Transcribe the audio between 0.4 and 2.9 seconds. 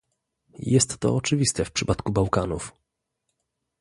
Jest to oczywiste w przypadku Bałkanów